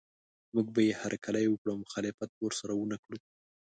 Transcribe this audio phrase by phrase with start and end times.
[0.53, 3.17] موږ به یې هرکلی وکړو او مخالفت به ورسره ونه کړو.